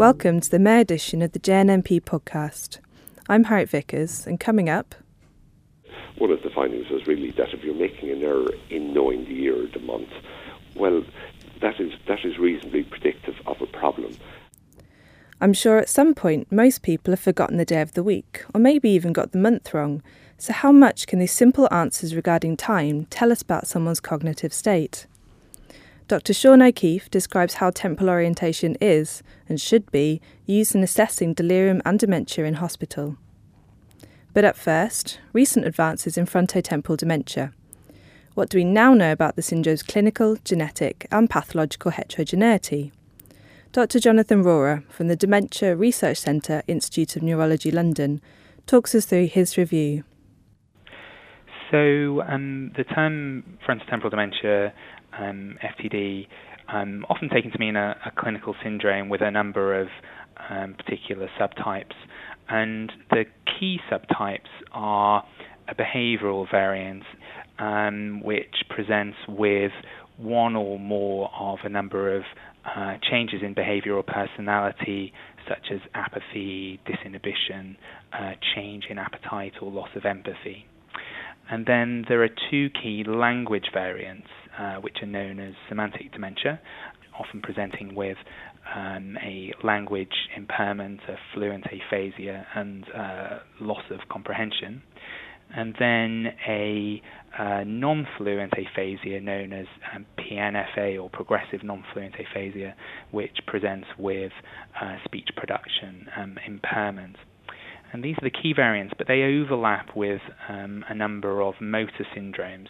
Welcome 0.00 0.40
to 0.40 0.50
the 0.50 0.58
May 0.58 0.80
edition 0.80 1.20
of 1.20 1.32
the 1.32 1.38
JNNP 1.38 2.00
podcast. 2.04 2.78
I'm 3.28 3.44
Harriet 3.44 3.68
Vickers, 3.68 4.26
and 4.26 4.40
coming 4.40 4.70
up. 4.70 4.94
One 6.16 6.30
of 6.30 6.42
the 6.42 6.48
findings 6.48 6.88
was 6.88 7.06
really 7.06 7.32
that 7.32 7.52
if 7.52 7.62
you're 7.62 7.74
making 7.74 8.08
an 8.08 8.22
error 8.22 8.48
in 8.70 8.94
knowing 8.94 9.26
the 9.26 9.34
year 9.34 9.62
or 9.62 9.66
the 9.66 9.78
month, 9.80 10.08
well, 10.74 11.04
that 11.60 11.78
is, 11.78 11.92
that 12.08 12.24
is 12.24 12.38
reasonably 12.38 12.84
predictive 12.84 13.34
of 13.46 13.60
a 13.60 13.66
problem. 13.66 14.16
I'm 15.38 15.52
sure 15.52 15.76
at 15.76 15.90
some 15.90 16.14
point 16.14 16.50
most 16.50 16.80
people 16.80 17.12
have 17.12 17.20
forgotten 17.20 17.58
the 17.58 17.66
day 17.66 17.82
of 17.82 17.92
the 17.92 18.02
week, 18.02 18.42
or 18.54 18.58
maybe 18.58 18.88
even 18.88 19.12
got 19.12 19.32
the 19.32 19.38
month 19.38 19.74
wrong. 19.74 20.02
So, 20.38 20.54
how 20.54 20.72
much 20.72 21.08
can 21.08 21.18
these 21.18 21.32
simple 21.32 21.68
answers 21.70 22.14
regarding 22.14 22.56
time 22.56 23.04
tell 23.10 23.30
us 23.30 23.42
about 23.42 23.66
someone's 23.66 24.00
cognitive 24.00 24.54
state? 24.54 25.06
Dr. 26.10 26.34
Sean 26.34 26.60
O'Keeffe 26.60 27.08
describes 27.08 27.54
how 27.54 27.70
temporal 27.70 28.10
orientation 28.10 28.76
is, 28.80 29.22
and 29.48 29.60
should 29.60 29.88
be, 29.92 30.20
used 30.44 30.74
in 30.74 30.82
assessing 30.82 31.34
delirium 31.34 31.80
and 31.84 32.00
dementia 32.00 32.46
in 32.46 32.54
hospital. 32.54 33.16
But 34.34 34.44
at 34.44 34.56
first, 34.56 35.20
recent 35.32 35.66
advances 35.66 36.18
in 36.18 36.26
frontotemporal 36.26 36.96
dementia. 36.96 37.52
What 38.34 38.48
do 38.48 38.58
we 38.58 38.64
now 38.64 38.92
know 38.92 39.12
about 39.12 39.36
the 39.36 39.42
syndrome's 39.42 39.84
clinical, 39.84 40.36
genetic, 40.44 41.06
and 41.12 41.30
pathological 41.30 41.92
heterogeneity? 41.92 42.90
Dr. 43.70 44.00
Jonathan 44.00 44.42
Rohrer 44.42 44.82
from 44.90 45.06
the 45.06 45.14
Dementia 45.14 45.76
Research 45.76 46.18
Centre, 46.18 46.64
Institute 46.66 47.14
of 47.14 47.22
Neurology, 47.22 47.70
London, 47.70 48.20
talks 48.66 48.96
us 48.96 49.04
through 49.04 49.28
his 49.28 49.56
review. 49.56 50.02
So, 51.70 52.20
um, 52.22 52.72
the 52.76 52.82
term 52.82 53.44
frontotemporal 53.64 54.10
dementia 54.10 54.72
um, 55.20 55.58
FTD, 55.62 56.26
um, 56.72 57.04
often 57.08 57.28
taken 57.28 57.50
to 57.50 57.58
mean 57.58 57.76
a, 57.76 57.96
a, 58.06 58.10
clinical 58.20 58.54
syndrome 58.62 59.08
with 59.08 59.20
a 59.22 59.30
number 59.30 59.80
of 59.80 59.88
um, 60.48 60.74
particular 60.74 61.28
subtypes. 61.38 61.94
And 62.48 62.92
the 63.10 63.24
key 63.58 63.78
subtypes 63.90 64.48
are 64.72 65.24
a 65.68 65.74
behavioral 65.74 66.50
variant 66.50 67.02
um, 67.58 68.22
which 68.24 68.54
presents 68.68 69.16
with 69.28 69.72
one 70.16 70.56
or 70.56 70.78
more 70.78 71.30
of 71.38 71.58
a 71.64 71.68
number 71.68 72.16
of 72.16 72.22
uh, 72.64 72.94
changes 73.10 73.40
in 73.42 73.54
behavioral 73.54 74.04
personality, 74.06 75.12
such 75.48 75.70
as 75.72 75.80
apathy, 75.94 76.80
disinhibition, 76.86 77.76
uh, 78.12 78.32
change 78.54 78.84
in 78.90 78.98
appetite, 78.98 79.54
or 79.62 79.70
loss 79.70 79.88
of 79.96 80.04
empathy. 80.04 80.66
And 81.50 81.66
then 81.66 82.04
there 82.08 82.22
are 82.22 82.28
two 82.50 82.70
key 82.70 83.04
language 83.04 83.70
variants 83.72 84.28
uh, 84.58 84.76
which 84.76 84.98
are 85.02 85.06
known 85.06 85.40
as 85.40 85.54
semantic 85.68 86.12
dementia, 86.12 86.60
often 87.18 87.42
presenting 87.42 87.94
with 87.94 88.16
um, 88.74 89.16
a 89.22 89.52
language 89.64 90.28
impairment, 90.36 91.00
a 91.08 91.16
fluent 91.34 91.64
aphasia, 91.66 92.46
and 92.54 92.84
uh, 92.96 93.38
loss 93.60 93.82
of 93.90 94.00
comprehension. 94.08 94.82
And 95.52 95.74
then 95.80 96.26
a 96.46 97.02
uh, 97.36 97.64
non 97.66 98.06
fluent 98.16 98.52
aphasia 98.52 99.20
known 99.20 99.52
as 99.52 99.66
um, 99.94 100.06
PNFA 100.18 101.02
or 101.02 101.10
progressive 101.10 101.64
non 101.64 101.82
fluent 101.92 102.14
aphasia, 102.14 102.76
which 103.10 103.38
presents 103.48 103.88
with 103.98 104.30
uh, 104.80 104.96
speech 105.04 105.28
production 105.36 106.06
um, 106.16 106.38
impairment. 106.46 107.16
And 107.92 108.04
these 108.04 108.14
are 108.22 108.24
the 108.24 108.30
key 108.30 108.52
variants, 108.54 108.94
but 108.96 109.08
they 109.08 109.22
overlap 109.22 109.96
with 109.96 110.20
um, 110.48 110.84
a 110.88 110.94
number 110.94 111.42
of 111.42 111.54
motor 111.60 112.06
syndromes. 112.16 112.68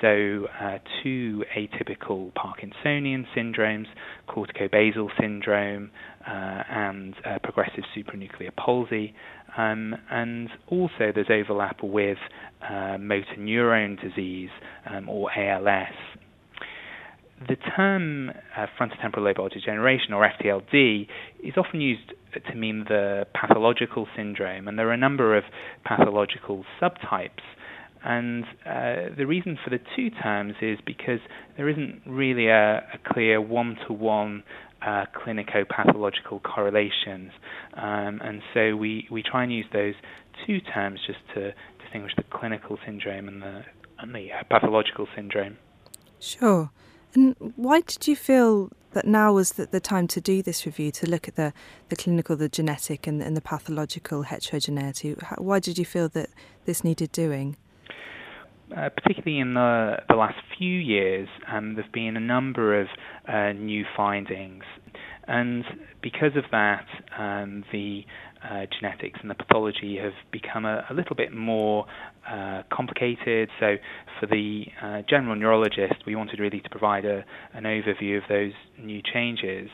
So, 0.00 0.46
uh, 0.60 0.78
two 1.02 1.44
atypical 1.56 2.32
Parkinsonian 2.32 3.26
syndromes, 3.36 3.86
corticobasal 4.28 5.08
syndrome 5.20 5.90
uh, 6.26 6.62
and 6.70 7.14
uh, 7.24 7.38
progressive 7.42 7.84
supranuclear 7.96 8.54
palsy. 8.56 9.14
Um, 9.56 9.94
and 10.10 10.48
also, 10.68 11.12
there's 11.14 11.30
overlap 11.30 11.82
with 11.82 12.18
uh, 12.68 12.96
motor 12.98 13.36
neurone 13.36 13.96
disease 13.96 14.50
um, 14.90 15.08
or 15.08 15.30
ALS 15.36 15.92
the 17.40 17.56
term 17.76 18.30
uh, 18.56 18.66
frontotemporal 18.78 19.34
lobar 19.34 19.52
degeneration, 19.52 20.12
or 20.12 20.28
FTLD, 20.28 21.08
is 21.42 21.54
often 21.56 21.80
used 21.80 22.12
to 22.48 22.54
mean 22.54 22.84
the 22.88 23.26
pathological 23.34 24.06
syndrome, 24.16 24.68
and 24.68 24.78
there 24.78 24.88
are 24.88 24.92
a 24.92 24.98
number 24.98 25.36
of 25.36 25.44
pathological 25.84 26.64
subtypes. 26.80 27.42
And 28.04 28.44
uh, 28.66 29.14
the 29.16 29.24
reason 29.26 29.58
for 29.62 29.70
the 29.70 29.80
two 29.96 30.10
terms 30.10 30.54
is 30.60 30.78
because 30.84 31.20
there 31.56 31.68
isn't 31.68 32.02
really 32.06 32.48
a, 32.48 32.78
a 32.78 33.12
clear 33.12 33.40
one 33.40 33.76
to 33.86 33.92
one 33.92 34.42
clinico-pathological 34.84 36.40
correlations, 36.40 37.32
um, 37.74 38.20
and 38.22 38.42
so 38.52 38.76
we, 38.76 39.08
we 39.10 39.22
try 39.22 39.42
and 39.42 39.50
use 39.50 39.64
those 39.72 39.94
two 40.46 40.60
terms 40.60 41.00
just 41.06 41.20
to 41.34 41.52
distinguish 41.82 42.12
the 42.16 42.24
clinical 42.30 42.76
syndrome 42.84 43.28
and 43.28 43.40
the, 43.40 43.62
and 43.98 44.14
the 44.14 44.28
uh, 44.30 44.42
pathological 44.50 45.06
syndrome. 45.16 45.56
Sure. 46.20 46.70
And 47.14 47.36
why 47.56 47.80
did 47.80 48.06
you 48.08 48.16
feel 48.16 48.70
that 48.92 49.06
now 49.06 49.32
was 49.32 49.52
the, 49.52 49.66
the 49.66 49.80
time 49.80 50.06
to 50.08 50.20
do 50.20 50.42
this 50.42 50.66
review, 50.66 50.90
to 50.92 51.08
look 51.08 51.28
at 51.28 51.36
the, 51.36 51.52
the 51.88 51.96
clinical, 51.96 52.36
the 52.36 52.48
genetic, 52.48 53.06
and, 53.06 53.22
and 53.22 53.36
the 53.36 53.40
pathological 53.40 54.22
heterogeneity? 54.22 55.14
How, 55.20 55.36
why 55.38 55.60
did 55.60 55.78
you 55.78 55.84
feel 55.84 56.08
that 56.10 56.30
this 56.64 56.82
needed 56.82 57.12
doing? 57.12 57.56
Uh, 58.74 58.88
particularly 58.88 59.38
in 59.38 59.54
the, 59.54 59.96
the 60.08 60.16
last 60.16 60.38
few 60.58 60.78
years, 60.78 61.28
um, 61.52 61.74
there 61.74 61.84
have 61.84 61.92
been 61.92 62.16
a 62.16 62.20
number 62.20 62.80
of 62.80 62.88
uh, 63.28 63.52
new 63.52 63.84
findings. 63.96 64.64
And 65.28 65.64
because 66.02 66.32
of 66.36 66.44
that, 66.50 66.86
um, 67.16 67.64
the 67.72 68.04
uh, 68.48 68.66
genetics 68.78 69.18
and 69.22 69.30
the 69.30 69.34
pathology 69.34 69.98
have 70.02 70.12
become 70.32 70.64
a, 70.64 70.84
a 70.90 70.94
little 70.94 71.16
bit 71.16 71.32
more 71.32 71.86
uh, 72.30 72.62
complicated. 72.72 73.48
So, 73.60 73.76
for 74.20 74.26
the 74.26 74.64
uh, 74.82 75.02
general 75.08 75.34
neurologist, 75.36 75.94
we 76.06 76.14
wanted 76.16 76.40
really 76.40 76.60
to 76.60 76.70
provide 76.70 77.04
a, 77.04 77.24
an 77.52 77.64
overview 77.64 78.18
of 78.18 78.24
those 78.28 78.52
new 78.78 79.00
changes. 79.02 79.68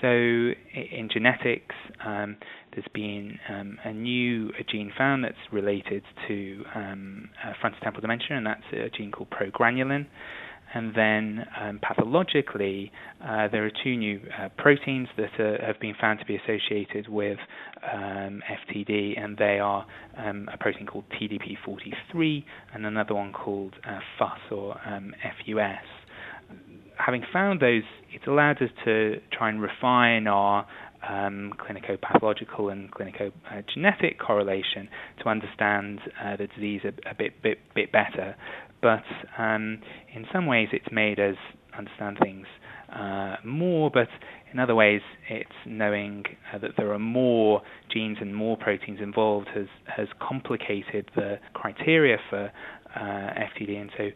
So, 0.00 0.08
in 0.08 1.08
genetics, 1.12 1.74
um, 2.04 2.36
there's 2.72 2.86
been 2.92 3.38
um, 3.48 3.78
a 3.84 3.92
new 3.92 4.48
a 4.58 4.64
gene 4.64 4.92
found 4.96 5.24
that's 5.24 5.36
related 5.52 6.02
to 6.28 6.64
um, 6.74 7.30
uh, 7.44 7.52
frontotemporal 7.62 8.00
dementia, 8.00 8.36
and 8.36 8.46
that's 8.46 8.62
a 8.72 8.90
gene 8.96 9.12
called 9.12 9.30
progranulin. 9.30 10.06
And 10.74 10.94
then 10.94 11.46
um, 11.60 11.80
pathologically, 11.82 12.90
uh, 13.22 13.48
there 13.48 13.64
are 13.66 13.72
two 13.84 13.96
new 13.96 14.20
uh, 14.38 14.48
proteins 14.56 15.08
that 15.16 15.38
are, 15.38 15.58
have 15.66 15.78
been 15.80 15.94
found 16.00 16.20
to 16.20 16.24
be 16.24 16.36
associated 16.36 17.08
with 17.08 17.38
um, 17.92 18.42
FTD, 18.48 19.20
and 19.22 19.36
they 19.36 19.58
are 19.58 19.86
um, 20.16 20.48
a 20.52 20.56
protein 20.56 20.86
called 20.86 21.04
TDP43 21.20 22.44
and 22.74 22.86
another 22.86 23.14
one 23.14 23.32
called 23.32 23.74
uh, 23.86 23.98
FUS 24.18 24.38
or 24.50 24.80
um, 24.86 25.14
FUS. 25.22 25.84
Having 26.96 27.24
found 27.32 27.60
those, 27.60 27.82
it's 28.12 28.26
allowed 28.26 28.62
us 28.62 28.70
to 28.84 29.20
try 29.30 29.50
and 29.50 29.60
refine 29.60 30.26
our 30.26 30.66
um, 31.06 31.52
clinico-pathological 31.58 32.68
and 32.68 32.90
clinico-genetic 32.92 34.18
correlation 34.20 34.88
to 35.22 35.28
understand 35.28 36.00
uh, 36.22 36.36
the 36.36 36.46
disease 36.46 36.82
a, 36.84 37.10
a 37.10 37.14
bit, 37.14 37.42
bit, 37.42 37.58
bit 37.74 37.90
better 37.90 38.36
but 38.82 39.04
um, 39.38 39.78
in 40.12 40.26
some 40.32 40.46
ways 40.46 40.68
it's 40.72 40.92
made 40.92 41.18
us 41.18 41.36
understand 41.78 42.18
things 42.20 42.46
uh, 42.92 43.36
more, 43.44 43.90
but 43.90 44.08
in 44.52 44.58
other 44.58 44.74
ways 44.74 45.00
it's 45.28 45.50
knowing 45.64 46.24
uh, 46.52 46.58
that 46.58 46.72
there 46.76 46.92
are 46.92 46.98
more 46.98 47.62
genes 47.90 48.18
and 48.20 48.36
more 48.36 48.56
proteins 48.56 49.00
involved 49.00 49.48
has, 49.54 49.68
has 49.86 50.08
complicated 50.20 51.10
the 51.14 51.38
criteria 51.54 52.18
for 52.28 52.52
uh, 52.94 52.98
FTD, 53.00 53.80
and 53.80 53.90
so, 53.96 54.10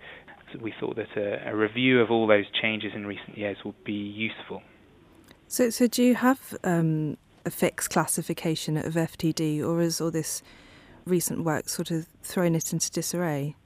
so, 0.53 0.59
we 0.60 0.75
thought 0.79 0.96
that 0.96 1.17
a, 1.17 1.50
a, 1.50 1.56
review 1.56 2.00
of 2.00 2.11
all 2.11 2.26
those 2.26 2.44
changes 2.61 2.93
in 2.94 3.06
recent 3.06 3.38
years 3.38 3.56
would 3.64 3.82
be 3.85 3.93
useful. 3.94 4.62
So, 5.49 5.70
so 5.70 5.87
do 5.87 6.02
you 6.02 6.14
have 6.17 6.55
um, 6.62 7.17
a 7.46 7.50
fixed 7.50 7.88
classification 7.88 8.76
of 8.76 8.93
FTD, 8.94 9.64
or 9.64 9.81
has 9.81 9.99
all 9.99 10.11
this 10.11 10.43
recent 11.06 11.43
work 11.43 11.70
sort 11.70 11.90
of 11.90 12.06
thrown 12.23 12.55
it 12.55 12.70
into 12.73 12.90
disarray? 12.90 13.56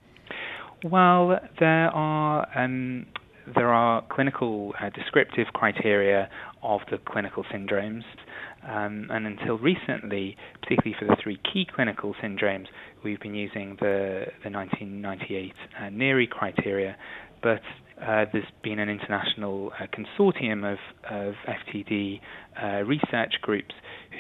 Well, 0.85 1.39
there 1.59 1.91
are 1.91 2.47
um, 2.59 3.07
there 3.55 3.69
are 3.69 4.03
clinical 4.11 4.73
uh, 4.81 4.89
descriptive 4.91 5.49
criteria 5.53 6.31
of 6.63 6.81
the 6.91 6.97
clinical 6.99 7.45
syndromes, 7.53 8.05
um, 8.67 9.09
and 9.11 9.27
until 9.27 9.59
recently, 9.59 10.37
particularly 10.63 10.97
for 10.99 11.05
the 11.05 11.17
three 11.23 11.39
key 11.53 11.67
clinical 11.75 12.15
syndromes, 12.23 12.67
we've 13.05 13.21
been 13.21 13.35
using 13.35 13.77
the 13.81 14.27
the 14.43 14.51
1998 14.51 15.53
uh, 15.79 15.83
Neary 15.91 16.29
criteria, 16.31 16.97
but 17.43 17.61
uh, 18.03 18.25
there's 18.33 18.45
been 18.63 18.79
an 18.79 18.89
international 18.89 19.73
uh, 19.79 19.87
consortium 19.87 20.71
of, 20.71 20.79
of 21.11 21.35
FTD 21.47 22.21
uh, 22.63 22.83
research 22.85 23.35
groups 23.43 23.75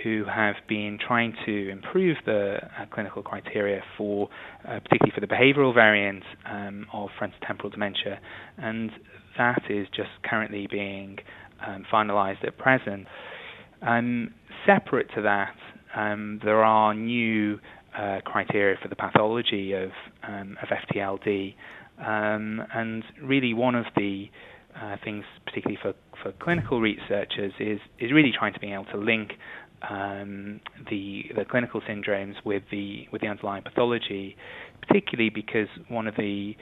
who 0.04 0.24
have 0.24 0.56
been 0.68 0.98
trying 1.06 1.34
to 1.46 1.70
improve 1.70 2.16
the 2.26 2.58
uh, 2.78 2.86
clinical 2.92 3.22
criteria 3.22 3.82
for, 3.96 4.28
uh, 4.68 4.80
particularly 4.80 5.12
for 5.14 5.20
the 5.20 5.26
behavioral 5.26 5.74
variant 5.74 6.22
um, 6.50 6.86
of 6.92 7.08
frontotemporal 7.20 7.70
dementia, 7.70 8.20
and 8.58 8.90
that 9.38 9.62
is 9.68 9.86
just 9.94 10.10
currently 10.24 10.66
being 10.70 11.18
um, 11.66 11.84
finalized 11.92 12.44
at 12.46 12.56
present. 12.58 13.06
Um, 13.82 14.34
separate 14.66 15.08
to 15.14 15.22
that, 15.22 15.54
um, 15.94 16.40
there 16.44 16.62
are 16.62 16.94
new 16.94 17.58
uh, 17.96 18.20
criteria 18.24 18.76
for 18.80 18.88
the 18.88 18.96
pathology 18.96 19.72
of, 19.72 19.90
um, 20.26 20.56
of 20.62 20.68
FTLD, 20.68 21.54
um, 22.04 22.62
and 22.74 23.04
really 23.22 23.54
one 23.54 23.74
of 23.74 23.86
the 23.96 24.30
uh, 24.80 24.96
things, 25.04 25.24
particularly 25.44 25.78
for, 25.80 25.94
for 26.22 26.32
clinical 26.32 26.80
researchers, 26.80 27.52
is 27.58 27.80
is 27.98 28.12
really 28.12 28.32
trying 28.36 28.54
to 28.54 28.60
be 28.60 28.72
able 28.72 28.84
to 28.86 28.96
link 28.96 29.32
um, 29.88 30.60
the 30.90 31.24
the 31.36 31.44
clinical 31.44 31.80
syndromes 31.82 32.34
with 32.44 32.62
the 32.70 33.08
with 33.12 33.20
the 33.20 33.28
underlying 33.28 33.62
pathology, 33.62 34.36
particularly 34.86 35.30
because 35.30 35.68
one 35.88 36.06
of 36.06 36.14
the 36.16 36.56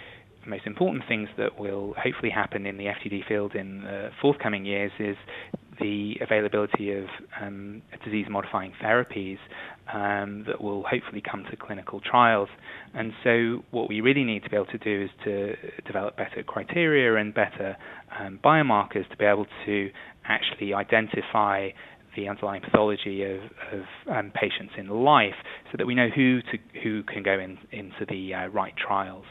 most 0.47 0.67
important 0.67 1.05
things 1.07 1.29
that 1.37 1.59
will 1.59 1.95
hopefully 2.03 2.31
happen 2.31 2.65
in 2.65 2.79
the 2.79 2.85
FTD 2.85 3.27
field 3.27 3.55
in 3.55 3.83
the 3.83 4.11
forthcoming 4.21 4.65
years 4.65 4.93
is 4.99 5.17
the 5.81 6.17
availability 6.21 6.93
of 6.93 7.05
um, 7.41 7.83
disease-modifying 8.05 8.73
therapies 8.83 9.39
um, 9.93 10.45
that 10.47 10.61
will 10.61 10.83
hopefully 10.85 11.23
come 11.23 11.45
to 11.51 11.57
clinical 11.57 12.01
trials. 12.01 12.49
And 12.95 13.13
so, 13.25 13.65
what 13.71 13.89
we 13.89 14.01
really 14.01 14.25
need 14.25 14.43
to 14.45 14.51
be 14.51 14.57
able 14.57 14.67
to 14.67 14.79
do 14.79 15.03
is 15.05 15.11
to 15.25 15.55
develop 15.87 16.17
better 16.17 16.43
criteria 16.43 17.17
and 17.17 17.33
better 17.35 17.77
um, 18.19 18.39
biomarkers 18.45 19.09
to 19.11 19.17
be 19.17 19.25
able 19.25 19.47
to 19.67 19.91
actually 20.25 20.75
identify 20.75 21.71
the 22.17 22.29
underlying 22.29 22.61
pathology 22.61 23.23
of, 23.23 23.41
of 23.73 23.85
um, 24.11 24.33
patients 24.35 24.73
in 24.77 24.89
life, 24.89 25.37
so 25.71 25.77
that 25.77 25.87
we 25.87 25.95
know 25.95 26.09
who 26.09 26.41
to 26.43 26.59
who 26.83 27.03
can 27.05 27.23
go 27.23 27.39
in, 27.39 27.59
into 27.71 28.05
the 28.09 28.35
uh, 28.35 28.47
right 28.49 28.75
trials. 28.77 29.27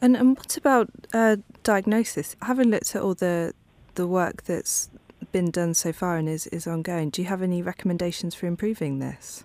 And 0.00 0.16
and 0.16 0.36
what 0.36 0.56
about 0.56 0.90
uh, 1.12 1.36
diagnosis? 1.62 2.34
Having 2.42 2.70
looked 2.70 2.96
at 2.96 3.02
all 3.02 3.14
the 3.14 3.52
the 3.94 4.06
work 4.06 4.44
that's 4.44 4.88
been 5.32 5.50
done 5.50 5.74
so 5.74 5.92
far 5.92 6.16
and 6.16 6.28
is, 6.28 6.46
is 6.48 6.66
ongoing, 6.66 7.10
do 7.10 7.22
you 7.22 7.28
have 7.28 7.42
any 7.42 7.62
recommendations 7.62 8.34
for 8.34 8.46
improving 8.46 8.98
this? 8.98 9.44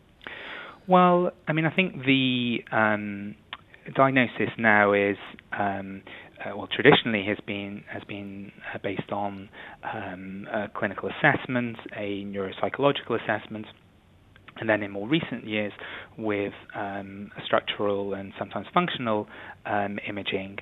Well, 0.88 1.32
I 1.48 1.54
mean, 1.54 1.66
I 1.66 1.76
think 1.76 2.06
the 2.06 2.60
um, 2.72 3.36
diagnosis 3.96 4.50
now 4.58 4.94
is 4.94 5.18
um, 5.58 6.02
uh, 6.46 6.56
well 6.56 6.68
traditionally 6.74 7.26
has 7.28 7.38
been 7.46 7.84
has 7.92 8.04
been 8.06 8.52
uh, 8.74 8.78
based 8.82 9.12
on 9.12 9.50
um, 9.84 10.48
a 10.54 10.68
clinical 10.78 11.10
assessment, 11.10 11.78
a 11.96 12.24
neuropsychological 12.24 13.20
assessment, 13.22 13.66
and 14.60 14.70
then 14.70 14.82
in 14.82 14.92
more 14.92 15.08
recent 15.08 15.46
years 15.46 15.74
with 16.18 16.54
um, 16.76 17.32
structural 17.46 18.14
and 18.14 18.34
sometimes 18.40 18.68
functional 18.74 19.28
um, 19.66 20.00
imaging. 20.08 20.58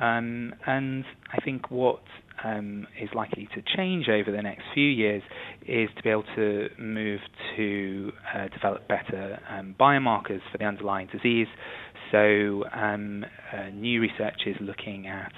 Um, 0.00 0.54
and 0.66 1.04
I 1.32 1.40
think 1.44 1.70
what 1.70 2.02
um, 2.44 2.86
is 3.00 3.08
likely 3.14 3.48
to 3.54 3.62
change 3.76 4.08
over 4.08 4.30
the 4.30 4.42
next 4.42 4.62
few 4.74 4.88
years 4.88 5.22
is 5.66 5.88
to 5.96 6.02
be 6.02 6.10
able 6.10 6.24
to 6.36 6.68
move 6.78 7.20
to 7.56 8.12
uh, 8.34 8.48
develop 8.48 8.86
better 8.88 9.38
um, 9.50 9.74
biomarkers 9.78 10.40
for 10.50 10.58
the 10.58 10.64
underlying 10.64 11.08
disease. 11.12 11.48
So, 12.12 12.64
um, 12.72 13.26
uh, 13.52 13.68
new 13.74 14.00
research 14.00 14.42
is 14.46 14.56
looking 14.60 15.08
at 15.08 15.32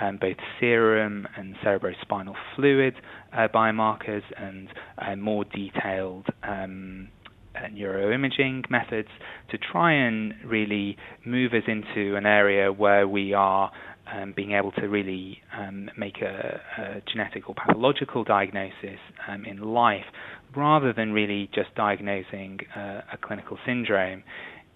um, 0.00 0.18
both 0.20 0.36
serum 0.58 1.28
and 1.36 1.54
cerebrospinal 1.64 2.34
fluid 2.56 2.94
uh, 3.32 3.46
biomarkers 3.54 4.22
and 4.36 4.68
uh, 4.98 5.14
more 5.14 5.44
detailed 5.44 6.26
um, 6.42 7.08
neuroimaging 7.72 8.70
methods 8.70 9.08
to 9.50 9.58
try 9.58 9.92
and 9.92 10.34
really 10.44 10.96
move 11.24 11.52
us 11.52 11.62
into 11.66 12.16
an 12.16 12.26
area 12.26 12.72
where 12.72 13.06
we 13.08 13.32
are 13.32 13.70
um, 14.12 14.32
being 14.36 14.52
able 14.52 14.72
to 14.72 14.86
really 14.86 15.38
um, 15.56 15.90
make 15.96 16.22
a, 16.22 16.60
a, 16.78 17.02
genetic 17.10 17.48
or 17.48 17.54
pathological 17.54 18.24
diagnosis 18.24 19.00
um, 19.28 19.44
in 19.44 19.60
life 19.60 20.04
rather 20.56 20.92
than 20.92 21.12
really 21.12 21.50
just 21.54 21.74
diagnosing 21.74 22.60
uh, 22.76 23.00
a 23.12 23.18
clinical 23.20 23.58
syndrome. 23.66 24.22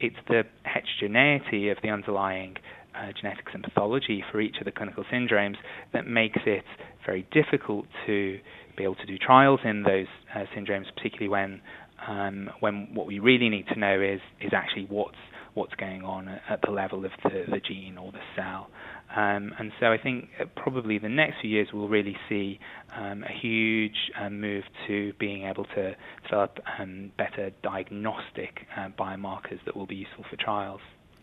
It's 0.00 0.16
the 0.28 0.42
heterogeneity 0.64 1.68
of 1.68 1.78
the 1.82 1.90
underlying 1.90 2.56
uh, 2.94 3.12
genetics 3.20 3.52
and 3.54 3.62
pathology 3.62 4.24
for 4.32 4.40
each 4.40 4.56
of 4.58 4.64
the 4.64 4.72
clinical 4.72 5.04
syndromes 5.12 5.56
that 5.92 6.06
makes 6.06 6.40
it 6.46 6.64
very 7.06 7.26
difficult 7.32 7.86
to 8.06 8.38
be 8.76 8.84
able 8.84 8.96
to 8.96 9.06
do 9.06 9.18
trials 9.18 9.60
in 9.64 9.82
those 9.82 10.06
uh, 10.34 10.44
syndromes, 10.56 10.86
particularly 10.96 11.28
when 11.28 11.60
um, 12.06 12.50
when 12.60 12.94
what 12.94 13.06
we 13.06 13.18
really 13.18 13.48
need 13.48 13.66
to 13.68 13.78
know 13.78 14.00
is 14.00 14.20
is 14.40 14.52
actually 14.52 14.86
what's 14.88 15.16
what's 15.54 15.74
going 15.74 16.02
on 16.02 16.28
at 16.48 16.60
the 16.62 16.70
level 16.70 17.04
of 17.04 17.10
the, 17.24 17.44
the 17.50 17.60
gene 17.60 17.98
or 17.98 18.12
the 18.12 18.20
cell. 18.36 18.68
Um, 19.14 19.52
and 19.58 19.72
so 19.80 19.86
I 19.86 19.98
think 19.98 20.28
probably 20.54 20.98
the 20.98 21.08
next 21.08 21.40
few 21.40 21.50
years 21.50 21.68
we'll 21.72 21.88
really 21.88 22.16
see 22.28 22.60
um, 22.96 23.24
a 23.24 23.32
huge 23.32 24.12
um, 24.18 24.40
move 24.40 24.62
to 24.86 25.12
being 25.18 25.44
able 25.44 25.64
to 25.74 25.94
develop 26.22 26.58
um, 26.78 27.10
better 27.18 27.50
diagnostic 27.62 28.66
uh, 28.76 28.88
biomarkers 28.98 29.58
that 29.64 29.76
will 29.76 29.86
be 29.86 29.96
useful 29.96 30.24
for 30.30 30.36
trials. 30.36 30.80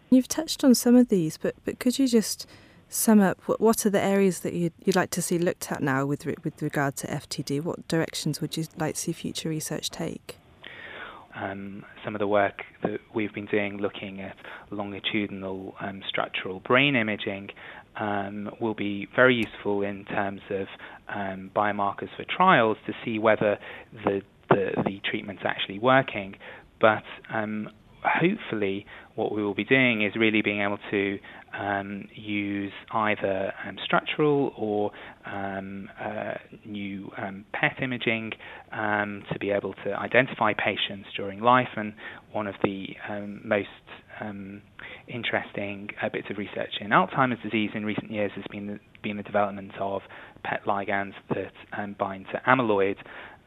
You've 0.10 0.28
touched 0.28 0.64
on 0.64 0.76
some 0.76 0.96
of 0.96 1.08
these, 1.08 1.38
but, 1.38 1.56
but 1.64 1.80
could 1.80 1.98
you 1.98 2.08
just 2.08 2.46
sum 2.90 3.20
up 3.20 3.40
what, 3.46 3.60
what 3.60 3.86
are 3.86 3.90
the 3.90 4.02
areas 4.02 4.42
that 4.42 4.54
you'd, 4.54 4.74
you'd 4.84 4.96
like 4.96 5.10
to 5.12 5.22
see 5.22 5.38
looked 5.38 5.72
at 5.72 5.82
now 5.82 6.06
with, 6.06 6.26
with 6.26 6.62
regard 6.62 6.98
to 6.98 7.08
FTD? 7.08 7.64
What 7.64 7.88
directions 7.88 8.42
would 8.42 8.58
you 8.58 8.66
like 8.78 8.96
to 8.96 9.02
see 9.02 9.14
future 9.14 9.48
research 9.48 9.90
take? 9.90 10.38
Um, 11.42 11.84
some 12.04 12.16
of 12.16 12.19
the 12.19 12.28
work 12.28 12.62
that 12.84 13.00
we've 13.13 13.34
been 13.34 13.45
doing 13.45 13.78
looking 13.78 14.22
at 14.22 14.36
longitudinal 14.72 15.75
um, 15.80 16.01
structural 16.07 16.60
brain 16.62 16.95
imaging 16.95 17.50
um, 18.00 18.50
will 18.60 18.74
be 18.74 19.07
very 19.16 19.36
useful 19.36 19.81
in 19.81 20.06
terms 20.06 20.42
of 20.50 20.68
um, 21.13 21.51
biomarkers 21.56 22.10
for 22.16 22.25
trials 22.30 22.78
to 22.86 22.94
see 23.04 23.19
whether 23.19 23.57
the, 24.06 24.22
the, 24.50 24.72
the 24.86 25.00
treatment's 25.10 25.44
actually 25.45 25.80
working. 25.80 26.36
But 26.80 27.04
um, 27.34 27.69
hopefully, 28.04 28.86
what 29.16 29.32
we 29.32 29.44
will 29.44 29.56
be 29.56 29.64
doing 29.64 30.04
is 30.04 30.14
really 30.16 30.42
being 30.42 30.62
able 30.62 30.78
to 30.92 31.18
um, 31.58 32.08
use 32.14 32.72
either 32.92 33.52
um, 33.68 33.78
structural 33.84 34.54
or 34.56 34.92
um, 35.26 35.90
uh, 36.00 36.34
new 36.66 37.12
um, 37.18 37.46
PET 37.54 37.82
imaging 37.82 38.32
um, 38.72 39.24
to 39.32 39.40
be 39.40 39.50
able 39.50 39.74
to 39.86 39.94
identify 39.94 40.54
patients 40.54 41.10
during 41.16 41.42
life. 41.42 41.70
And 41.76 41.94
one 42.32 42.48
of 42.48 42.56
the 42.64 42.88
um, 43.10 43.42
most 43.44 43.68
interesting 45.08 45.90
uh, 46.02 46.10
bits 46.10 46.28
of 46.30 46.38
research 46.38 46.74
in 46.82 46.90
Alzheimer's 46.90 47.42
disease 47.44 47.70
in 47.76 47.86
recent 47.86 48.12
years 48.12 48.32
has 48.36 48.44
been 48.52 48.68
the, 48.68 48.80
been 49.04 49.18
the 49.18 49.24
development 49.24 49.71
of 49.80 50.02
PET 50.44 50.62
ligands 50.66 51.14
that 51.30 51.98
bind 51.98 52.26
to 52.31 52.42
amyloid 52.48 52.95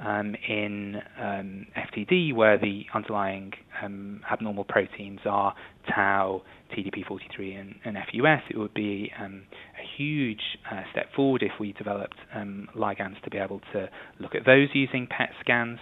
um, 0.04 0.34
in 0.48 0.96
um, 1.20 1.66
FTD, 1.76 2.34
where 2.34 2.58
the 2.58 2.84
underlying 2.94 3.52
um, 3.82 4.20
abnormal 4.30 4.64
proteins 4.64 5.20
are 5.26 5.54
tau, 5.94 6.42
TDP43, 6.76 7.60
and, 7.60 7.74
and 7.84 7.96
FUS, 7.96 8.42
it 8.50 8.56
would 8.56 8.74
be 8.74 9.12
um, 9.22 9.42
a 9.78 9.98
huge 9.98 10.40
uh, 10.70 10.82
step 10.92 11.06
forward 11.14 11.42
if 11.42 11.52
we 11.60 11.72
developed 11.72 12.16
um, 12.34 12.68
ligands 12.76 13.20
to 13.24 13.30
be 13.30 13.38
able 13.38 13.60
to 13.72 13.88
look 14.18 14.34
at 14.34 14.46
those 14.46 14.68
using 14.74 15.06
PET 15.06 15.30
scans. 15.40 15.78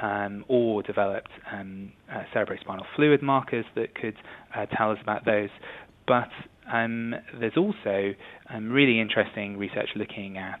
Um, 0.00 0.44
or 0.46 0.84
developed 0.84 1.30
uh, 1.52 1.56
cerebrospinal 2.32 2.84
fluid 2.94 3.20
markers 3.20 3.64
that 3.74 3.96
could 3.96 4.14
uh, 4.56 4.66
tell 4.66 4.92
us 4.92 4.98
about 5.02 5.24
those. 5.24 5.48
But 6.06 6.28
there's 7.40 7.56
also 7.56 8.14
really 8.60 9.00
interesting 9.00 9.56
research 9.56 9.88
looking 9.96 10.38
at 10.38 10.60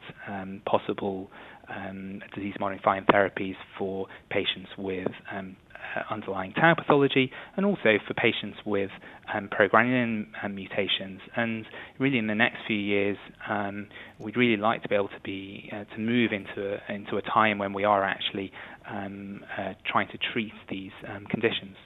possible 0.64 1.30
um, 1.68 2.20
disease 2.34 2.54
modifying 2.58 3.04
therapies 3.04 3.56
for 3.78 4.06
patients 4.30 4.70
with 4.76 5.08
um, 5.32 5.56
uh, 5.96 6.02
underlying 6.12 6.52
tau 6.52 6.74
pathology 6.74 7.30
and 7.56 7.64
also 7.64 7.98
for 8.06 8.14
patients 8.14 8.58
with 8.66 8.90
um, 9.32 9.48
progranulin 9.48 10.26
um, 10.42 10.54
mutations. 10.54 11.20
And 11.36 11.66
really, 11.98 12.18
in 12.18 12.26
the 12.26 12.34
next 12.34 12.58
few 12.66 12.76
years, 12.76 13.16
um, 13.48 13.88
we'd 14.18 14.36
really 14.36 14.60
like 14.60 14.82
to 14.82 14.88
be 14.88 14.94
able 14.94 15.08
to 15.08 15.20
be 15.22 15.70
uh, 15.72 15.84
to 15.94 15.98
move 16.00 16.32
into 16.32 16.74
a, 16.74 16.92
into 16.92 17.16
a 17.16 17.22
time 17.22 17.58
when 17.58 17.72
we 17.72 17.84
are 17.84 18.04
actually 18.04 18.52
um, 18.90 19.44
uh, 19.56 19.74
trying 19.90 20.08
to 20.08 20.18
treat 20.32 20.52
these 20.68 20.92
um, 21.08 21.26
conditions. 21.26 21.76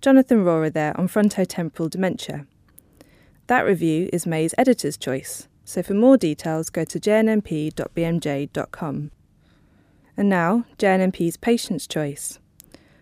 Jonathan 0.00 0.44
Rohrer 0.44 0.72
there 0.72 0.98
on 0.98 1.08
frontotemporal 1.08 1.90
dementia. 1.90 2.46
That 3.48 3.62
review 3.62 4.08
is 4.12 4.26
May's 4.26 4.54
editor's 4.58 4.96
choice 4.96 5.48
so 5.68 5.82
for 5.82 5.92
more 5.92 6.16
details 6.16 6.70
go 6.70 6.82
to 6.82 6.98
jnnp.bmj.com. 6.98 7.50
And 10.16 10.28
now, 10.28 10.64
JNNP's 10.78 11.36
Patient's 11.36 11.86
Choice. 11.86 12.38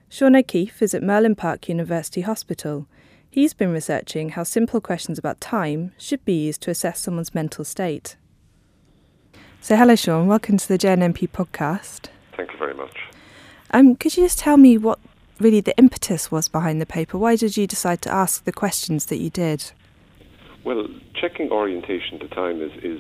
Sean 0.09 0.35
O'Keeffe 0.35 0.83
is 0.83 0.93
at 0.93 1.03
Merlin 1.03 1.37
Park 1.37 1.69
University 1.69 2.23
Hospital. 2.23 2.89
He's 3.31 3.55
been 3.55 3.71
researching 3.71 4.31
how 4.31 4.43
simple 4.43 4.81
questions 4.81 5.17
about 5.17 5.41
time 5.41 5.93
should 5.97 6.25
be 6.25 6.47
used 6.47 6.61
to 6.63 6.73
assess 6.73 6.99
someone's 6.99 7.33
mental 7.33 7.65
state. 7.65 8.17
So, 9.61 9.77
hello, 9.77 9.95
Sean. 9.95 10.27
Welcome 10.27 10.57
to 10.57 10.67
the 10.67 10.77
JNNP 10.77 11.29
podcast. 11.31 12.09
Thank 12.37 12.51
you 12.51 12.59
very 12.59 12.75
much. 12.75 12.99
Um, 13.71 13.95
could 13.95 14.17
you 14.17 14.25
just 14.25 14.41
tell 14.41 14.57
me 14.57 14.77
what 14.77 14.99
really 15.39 15.61
the 15.61 15.79
impetus 15.79 16.33
was 16.33 16.49
behind 16.49 16.81
the 16.81 16.87
paper? 16.87 17.17
Why 17.17 17.37
did 17.37 17.57
you 17.57 17.69
decide 17.69 18.03
to 18.03 18.13
ask 18.13 18.43
the 18.43 18.53
questions 18.53 19.07
that 19.07 19.19
you 19.19 19.31
did? 19.31 19.71
Well, 20.67 20.89
checking 21.15 21.51
orientation 21.53 22.19
to 22.19 22.27
time 22.27 22.61
is, 22.61 22.73
is 22.83 22.99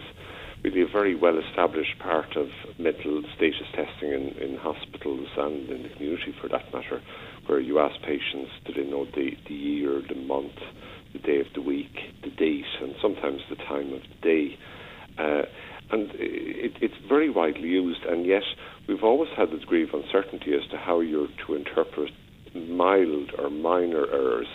really 0.62 0.82
a 0.82 0.86
very 0.86 1.16
well 1.16 1.36
established 1.36 1.98
part 1.98 2.36
of 2.36 2.46
mental 2.78 3.24
status 3.34 3.66
testing 3.74 4.12
in, 4.12 4.28
in 4.40 4.56
hospitals 4.56 5.26
and 5.36 5.68
in 5.68 5.82
the 5.82 5.88
community 5.88 6.32
for 6.40 6.48
that 6.48 6.72
matter, 6.72 7.02
where 7.46 7.58
you 7.58 7.80
ask 7.80 7.96
patients 8.02 8.52
do 8.64 8.72
they 8.72 8.88
know 8.88 9.04
the, 9.06 9.32
the 9.48 9.54
year, 9.54 10.00
the 10.08 10.14
month, 10.14 10.54
the 11.12 11.18
day 11.18 11.40
of 11.40 11.46
the 11.56 11.60
week, 11.60 11.90
the 12.22 12.30
date, 12.30 12.70
and 12.80 12.94
sometimes 13.02 13.40
the 13.50 13.56
time 13.56 13.92
of 13.92 14.02
the 14.02 14.20
day. 14.22 14.56
Uh, 15.18 15.42
and 15.90 16.10
it, 16.14 16.72
it's 16.80 16.94
very 17.08 17.30
widely 17.30 17.66
used, 17.66 18.04
and 18.04 18.26
yet 18.26 18.44
we've 18.86 19.02
always 19.02 19.30
had 19.36 19.48
a 19.48 19.58
degree 19.58 19.82
of 19.82 19.90
uncertainty 19.92 20.54
as 20.54 20.70
to 20.70 20.76
how 20.76 21.00
you're 21.00 21.26
to 21.48 21.56
interpret 21.56 22.12
mild 22.54 23.32
or 23.36 23.50
minor 23.50 24.06
errors. 24.12 24.46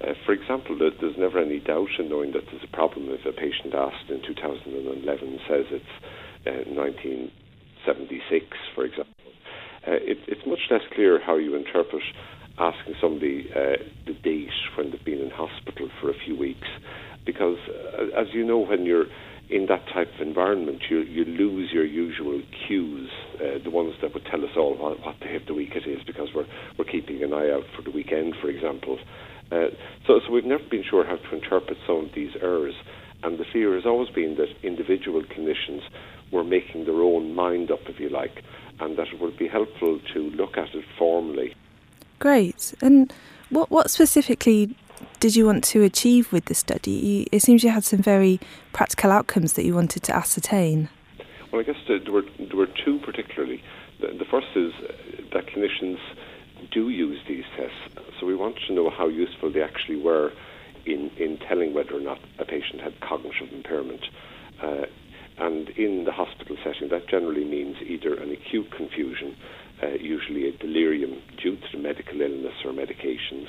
Uh, 0.00 0.12
for 0.26 0.32
example, 0.32 0.76
there's 0.78 1.16
never 1.16 1.38
any 1.38 1.58
doubt 1.60 1.88
in 1.98 2.08
knowing 2.08 2.32
that 2.32 2.42
there's 2.50 2.64
a 2.64 2.76
problem 2.76 3.08
if 3.08 3.24
a 3.24 3.32
patient 3.32 3.74
asked 3.74 4.10
in 4.10 4.20
2011 4.26 5.38
says 5.48 5.64
it's 5.72 5.84
uh, 6.46 6.68
1976, 6.68 8.46
for 8.74 8.84
example. 8.84 9.12
Uh, 9.86 9.92
it, 10.02 10.18
it's 10.28 10.44
much 10.46 10.60
less 10.70 10.82
clear 10.94 11.18
how 11.24 11.36
you 11.36 11.54
interpret 11.54 12.02
asking 12.58 12.94
somebody 13.00 13.48
uh, 13.54 13.76
the 14.06 14.14
date 14.22 14.50
when 14.76 14.90
they've 14.90 15.04
been 15.04 15.20
in 15.20 15.30
hospital 15.30 15.88
for 16.00 16.10
a 16.10 16.14
few 16.24 16.36
weeks, 16.36 16.68
because 17.24 17.58
uh, 17.68 18.20
as 18.20 18.26
you 18.32 18.44
know, 18.44 18.58
when 18.58 18.84
you're 18.84 19.06
in 19.48 19.66
that 19.68 19.86
type 19.94 20.08
of 20.18 20.26
environment, 20.26 20.82
you, 20.90 20.98
you 21.02 21.24
lose 21.24 21.70
your 21.72 21.84
usual 21.84 22.42
cues, 22.66 23.08
uh, 23.36 23.62
the 23.62 23.70
ones 23.70 23.94
that 24.02 24.12
would 24.12 24.24
tell 24.30 24.42
us 24.42 24.50
all 24.56 24.76
what, 24.76 24.98
what 25.04 25.20
day 25.20 25.36
of 25.36 25.46
the 25.46 25.54
week 25.54 25.70
it 25.74 25.88
is, 25.88 26.02
because 26.06 26.28
we're, 26.34 26.46
we're 26.78 26.84
keeping 26.84 27.22
an 27.22 27.32
eye 27.32 27.50
out 27.50 27.62
for 27.76 27.82
the 27.82 27.90
weekend, 27.90 28.34
for 28.40 28.48
example. 28.48 28.98
Uh, 29.50 29.68
so, 30.06 30.20
so 30.24 30.32
we've 30.32 30.44
never 30.44 30.64
been 30.64 30.84
sure 30.88 31.04
how 31.04 31.16
to 31.16 31.34
interpret 31.34 31.78
some 31.86 32.06
of 32.06 32.12
these 32.14 32.32
errors, 32.42 32.74
and 33.22 33.38
the 33.38 33.44
fear 33.52 33.74
has 33.74 33.86
always 33.86 34.10
been 34.10 34.36
that 34.36 34.48
individual 34.62 35.22
clinicians 35.22 35.82
were 36.32 36.44
making 36.44 36.84
their 36.84 37.02
own 37.02 37.34
mind 37.34 37.70
up, 37.70 37.80
if 37.88 38.00
you 38.00 38.08
like, 38.08 38.42
and 38.80 38.98
that 38.98 39.08
it 39.08 39.20
would 39.20 39.38
be 39.38 39.48
helpful 39.48 40.00
to 40.12 40.30
look 40.30 40.58
at 40.58 40.74
it 40.74 40.84
formally. 40.98 41.54
Great. 42.18 42.74
And 42.80 43.12
what 43.50 43.70
what 43.70 43.90
specifically 43.90 44.74
did 45.20 45.36
you 45.36 45.46
want 45.46 45.64
to 45.64 45.82
achieve 45.82 46.32
with 46.32 46.46
the 46.46 46.54
study? 46.54 47.28
It 47.30 47.42
seems 47.42 47.62
you 47.62 47.70
had 47.70 47.84
some 47.84 48.00
very 48.00 48.40
practical 48.72 49.12
outcomes 49.12 49.52
that 49.54 49.64
you 49.64 49.74
wanted 49.74 50.02
to 50.04 50.16
ascertain. 50.16 50.88
Well, 51.52 51.60
I 51.60 51.64
guess 51.64 51.76
there 51.86 52.00
were, 52.12 52.24
there 52.38 52.56
were 52.56 52.68
two 52.84 52.98
particularly. 53.00 53.62
The, 54.00 54.08
the 54.08 54.24
first 54.24 54.48
is 54.56 54.72
that 55.32 55.46
clinicians 55.46 55.98
do 56.70 56.88
use 56.88 57.18
these 57.28 57.44
tests, 57.56 58.05
so 58.18 58.26
we 58.26 58.34
wanted 58.34 58.60
to 58.66 58.72
know 58.72 58.90
how 58.90 59.08
useful 59.08 59.52
they 59.52 59.62
actually 59.62 60.00
were 60.00 60.32
in, 60.86 61.10
in 61.18 61.38
telling 61.48 61.74
whether 61.74 61.94
or 61.94 62.00
not 62.00 62.18
a 62.38 62.44
patient 62.44 62.80
had 62.80 63.00
cognitive 63.00 63.52
impairment. 63.52 64.00
Uh, 64.62 64.86
and 65.38 65.68
in 65.70 66.04
the 66.04 66.12
hospital 66.12 66.56
setting, 66.64 66.88
that 66.88 67.08
generally 67.08 67.44
means 67.44 67.76
either 67.84 68.14
an 68.14 68.30
acute 68.30 68.70
confusion, 68.74 69.36
uh, 69.82 69.88
usually 69.88 70.48
a 70.48 70.52
delirium 70.52 71.20
due 71.42 71.58
to 71.70 71.78
medical 71.78 72.20
illness 72.20 72.54
or 72.64 72.72
medications, 72.72 73.48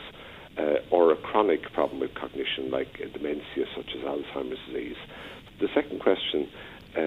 uh, 0.57 0.79
or 0.91 1.13
a 1.13 1.15
chronic 1.15 1.61
problem 1.73 1.99
with 1.99 2.13
cognition 2.15 2.71
like 2.71 2.97
dementia 3.13 3.65
such 3.75 3.89
as 3.95 4.01
Alzheimer's 4.03 4.59
disease. 4.67 4.97
The 5.61 5.67
second 5.73 6.01
question 6.01 6.49
uh, 6.97 7.01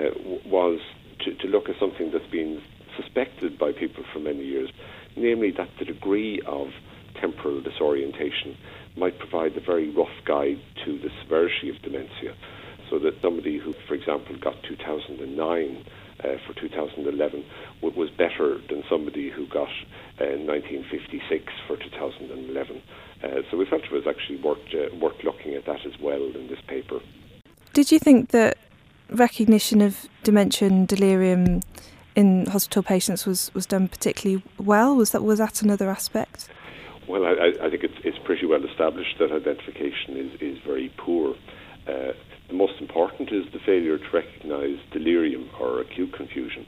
was 0.47 0.81
to, 1.25 1.35
to 1.35 1.47
look 1.47 1.69
at 1.69 1.79
something 1.79 2.11
that's 2.13 2.31
been 2.31 2.63
suspected 2.97 3.59
by 3.59 3.73
people 3.73 4.05
for 4.13 4.19
many 4.19 4.45
years, 4.45 4.71
namely 5.17 5.51
that 5.53 5.69
the 5.79 5.85
degree 5.85 6.41
of 6.47 6.69
temporal 7.21 7.61
disorientation 7.61 8.57
might 8.97 9.19
provide 9.19 9.57
a 9.57 9.61
very 9.61 9.91
rough 9.91 10.09
guide 10.25 10.61
to 10.85 10.99
the 10.99 11.11
severity 11.23 11.71
of 11.71 11.81
dementia. 11.83 12.35
So 12.91 12.99
that 12.99 13.15
somebody 13.23 13.59
who, 13.59 13.73
for 13.87 13.95
example, 13.95 14.37
got 14.37 14.63
2009 14.65 15.85
uh, 16.25 16.37
for 16.47 16.55
2011 16.61 17.45
w- 17.81 17.99
was 17.99 18.11
better 18.11 18.61
than 18.69 18.83
somebody 18.89 19.31
who 19.31 19.47
got 19.47 19.69
uh, 20.21 20.37
1956 20.43 21.45
for 21.67 21.77
2011. 21.77 22.83
Uh, 23.23 23.43
so 23.51 23.57
we 23.57 23.65
felt 23.67 23.85
it 23.85 23.93
was 23.93 24.07
actually 24.09 24.41
worth, 24.43 24.59
uh, 24.75 24.95
worth 24.97 25.23
looking 25.23 25.55
at 25.55 25.67
that 25.67 25.87
as 25.87 25.99
well 26.01 26.23
in 26.23 26.49
this 26.49 26.61
paper. 26.67 27.01
Did 27.73 27.93
you 27.93 27.99
think 27.99 28.31
that 28.31 28.59
recognition 29.09 29.81
of 29.81 30.09
dementia 30.25 30.69
and 30.69 30.89
delirium 30.89 31.61
in 32.17 32.47
hospital 32.47 32.83
patients 32.83 33.27
was, 33.27 33.53
was 33.55 33.67
done 33.67 33.89
particularly 33.89 34.43
well? 34.59 34.97
Was 34.97 35.13
that 35.13 35.23
was 35.23 35.39
that 35.39 35.63
another 35.63 35.91
aspect? 35.91 36.49
Well, 37.11 37.27
I, 37.27 37.67
I 37.67 37.71
think 37.71 37.83
it's, 37.83 37.99
it's 38.05 38.19
pretty 38.25 38.47
well 38.47 38.63
established 38.65 39.19
that 39.19 39.33
identification 39.33 40.15
is, 40.15 40.31
is 40.41 40.59
very 40.65 40.95
poor. 40.97 41.35
Uh, 41.83 42.15
the 42.47 42.55
most 42.55 42.75
important 42.81 43.33
is 43.33 43.51
the 43.53 43.59
failure 43.67 43.99
to 43.99 44.11
recognise 44.15 44.79
delirium 44.93 45.51
or 45.59 45.81
acute 45.81 46.13
confusion. 46.15 46.67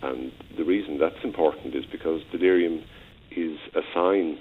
And 0.00 0.32
the 0.56 0.64
reason 0.64 0.98
that's 0.98 1.22
important 1.22 1.74
is 1.74 1.84
because 1.92 2.22
delirium 2.32 2.82
is 3.36 3.58
a 3.76 3.82
sign 3.92 4.38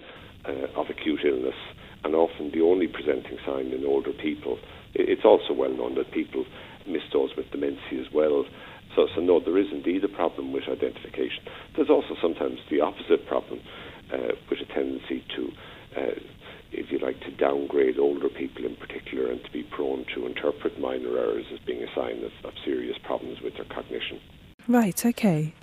uh, 0.47 0.79
of 0.79 0.87
acute 0.89 1.19
illness 1.25 1.59
and 2.05 2.15
often 2.15 2.51
the 2.53 2.61
only 2.61 2.87
presenting 2.87 3.37
sign 3.45 3.75
in 3.75 3.83
older 3.85 4.13
people. 4.13 4.57
It's 4.93 5.25
also 5.25 5.51
well 5.51 5.75
known 5.75 5.95
that 5.95 6.13
people 6.13 6.45
miss 6.87 7.03
those 7.11 7.31
with 7.35 7.51
dementia 7.51 7.99
as 7.99 8.07
well. 8.13 8.45
So, 8.95 9.07
so 9.15 9.21
no, 9.21 9.39
there 9.43 9.57
is 9.57 9.67
indeed 9.71 10.03
a 10.03 10.09
problem 10.09 10.53
with 10.53 10.63
identification. 10.71 11.43
There's 11.75 11.89
also 11.89 12.15
sometimes 12.21 12.59
the 12.69 12.81
opposite 12.81 13.27
problem, 13.27 13.59
uh, 14.11 14.33
with 14.49 14.59
a 14.59 14.65
tendency 14.73 15.23
to, 15.35 15.51
uh, 15.97 16.19
if 16.71 16.91
you 16.91 16.99
like, 16.99 17.19
to 17.21 17.31
downgrade 17.31 17.97
older 17.97 18.29
people 18.29 18.65
in 18.65 18.75
particular 18.75 19.31
and 19.31 19.43
to 19.43 19.51
be 19.51 19.63
prone 19.63 20.05
to 20.15 20.25
interpret 20.25 20.79
minor 20.79 21.17
errors 21.17 21.45
as 21.53 21.59
being 21.59 21.83
a 21.83 21.95
sign 21.95 22.23
of, 22.23 22.31
of 22.43 22.53
serious 22.63 22.97
problems 23.03 23.41
with 23.41 23.55
their 23.55 23.65
cognition. 23.65 24.19
Right, 24.67 25.05
okay. 25.05 25.53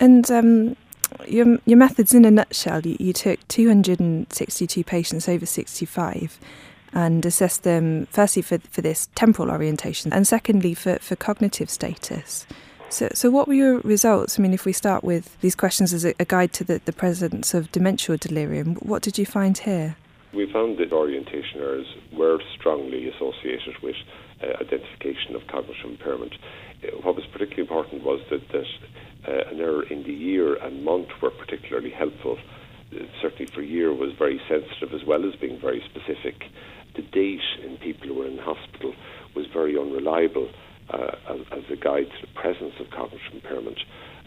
And 0.00 0.30
um, 0.30 0.76
your 1.26 1.58
your 1.64 1.78
methods 1.78 2.14
in 2.14 2.24
a 2.24 2.30
nutshell, 2.30 2.86
you, 2.86 2.96
you 2.98 3.12
took 3.12 3.46
262 3.48 4.84
patients 4.84 5.28
over 5.28 5.46
65 5.46 6.38
and 6.92 7.26
assessed 7.26 7.64
them 7.64 8.06
firstly 8.06 8.40
for, 8.40 8.58
for 8.70 8.80
this 8.80 9.08
temporal 9.14 9.50
orientation 9.50 10.12
and 10.12 10.26
secondly 10.26 10.74
for, 10.74 10.98
for 11.00 11.16
cognitive 11.16 11.68
status. 11.68 12.46
So, 12.94 13.08
so 13.12 13.28
what 13.28 13.48
were 13.48 13.54
your 13.54 13.80
results? 13.80 14.38
I 14.38 14.42
mean, 14.42 14.54
if 14.54 14.64
we 14.64 14.72
start 14.72 15.02
with 15.02 15.36
these 15.40 15.56
questions 15.56 15.92
as 15.92 16.04
a, 16.04 16.14
a 16.20 16.24
guide 16.24 16.52
to 16.52 16.62
the, 16.62 16.80
the 16.84 16.92
presence 16.92 17.52
of 17.52 17.72
dementia 17.72 18.14
or 18.14 18.16
delirium, 18.16 18.76
what 18.76 19.02
did 19.02 19.18
you 19.18 19.26
find 19.26 19.58
here? 19.58 19.96
We 20.32 20.50
found 20.52 20.78
that 20.78 20.92
orientation 20.92 21.58
errors 21.58 21.88
were 22.12 22.38
strongly 22.56 23.08
associated 23.08 23.82
with 23.82 23.96
uh, 24.40 24.62
identification 24.62 25.34
of 25.34 25.44
cognitive 25.48 25.84
impairment. 25.84 26.34
What 27.02 27.16
was 27.16 27.24
particularly 27.32 27.62
important 27.62 28.04
was 28.04 28.20
that, 28.30 28.48
that 28.52 28.66
uh, 29.26 29.50
an 29.50 29.58
error 29.58 29.82
in 29.82 30.04
the 30.04 30.14
year 30.14 30.54
and 30.54 30.84
month 30.84 31.08
were 31.20 31.32
particularly 31.32 31.90
helpful. 31.90 32.38
Certainly 33.20 33.46
for 33.52 33.62
year 33.62 33.92
was 33.92 34.12
very 34.16 34.40
sensitive 34.48 34.94
as 34.94 35.04
well 35.04 35.26
as 35.26 35.34
being 35.40 35.58
very 35.60 35.82
specific. 35.90 36.44
The 36.94 37.02
date 37.02 37.42
in 37.64 37.76
people 37.78 38.06
who 38.06 38.14
were 38.14 38.28
in 38.28 38.38
hospital 38.38 38.94
was 39.34 39.46
very 39.52 39.76
unreliable 39.76 40.48
as, 40.90 41.40
as, 41.52 41.70
a 41.70 41.76
guide 41.76 42.10
to 42.10 42.26
the 42.26 42.32
presence 42.34 42.74
of 42.78 42.90
cognitive 42.90 43.32
impairment. 43.32 43.78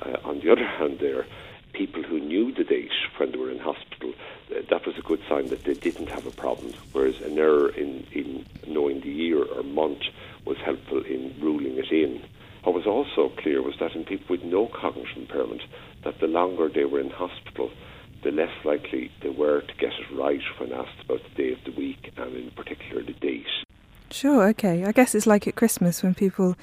Uh, 0.02 0.18
on 0.24 0.40
the 0.40 0.52
other 0.52 0.66
hand, 0.66 1.00
there, 1.00 1.26
people 1.74 2.04
who 2.04 2.20
knew 2.20 2.52
the 2.52 2.64
date 2.64 2.92
when 3.18 3.32
they 3.32 3.38
were 3.38 3.52
in 3.52 3.60
hospital, 3.60 4.14
uh, 4.52 4.62
that 4.70 4.86
was 4.86 4.98
a 4.98 5.02
good 5.02 5.22
sign 5.30 5.48
that 5.50 5.64
they 5.64 5.74
didn't 5.74 6.10
have 6.10 6.26
a 6.26 6.32
problem, 6.32 6.74
whereas 6.92 7.20
an 7.22 7.38
error 7.38 7.70
in, 7.70 8.06
in 8.12 8.46
knowing 8.68 9.02
the 9.02 9.10
year 9.10 9.44
or 9.44 9.64
month 9.64 10.02
was 10.46 10.58
helpful 10.58 11.04
in 11.04 11.36
ruling 11.40 11.78
it 11.78 11.92
in. 11.92 12.22
What 12.64 12.76
was 12.76 12.88
also 12.88 13.30
clear 13.30 13.62
was 13.62 13.76
that 13.80 13.96
in 13.96 14.04
people 14.04 14.36
with 14.36 14.44
no 14.44 14.66
cognitive 14.68 15.16
impairment, 15.16 15.62
that 16.04 16.20
the 16.20 16.28
longer 16.28 16.68
they 16.68 16.86
were 16.86 17.00
in 17.00 17.10
hospital, 17.10 17.72
the 18.24 18.32
less 18.32 18.52
likely 18.66 19.12
they 19.22 19.30
were 19.30 19.62
to 19.62 19.74
get 19.76 19.94
it 19.94 20.18
right 20.18 20.42
when 20.58 20.74
asked 20.74 21.02
about 21.06 21.22
the 21.24 21.44
day 21.44 21.54
of 21.54 21.64
the 21.64 21.72
week 21.72 22.12
and 22.18 22.36
in 22.36 22.52
particular 22.52 23.04
the 23.04 23.14
date. 23.14 23.46
Sure, 24.10 24.48
okay. 24.50 24.86
I 24.86 24.92
guess 24.92 25.14
it's 25.16 25.28
like 25.28 25.48
at 25.48 25.56
Christmas 25.56 26.04
when 26.04 26.16
people 26.16 26.56